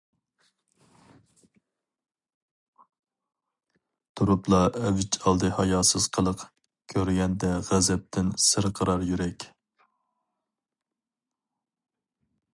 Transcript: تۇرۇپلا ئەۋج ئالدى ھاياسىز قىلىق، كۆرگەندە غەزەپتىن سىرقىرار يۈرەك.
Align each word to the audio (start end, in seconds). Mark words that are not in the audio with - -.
تۇرۇپلا 4.21 4.61
ئەۋج 4.79 5.17
ئالدى 5.19 5.51
ھاياسىز 5.59 6.07
قىلىق، 6.17 6.45
كۆرگەندە 6.95 7.53
غەزەپتىن 7.69 8.31
سىرقىرار 8.47 9.03
يۈرەك. 9.11 9.45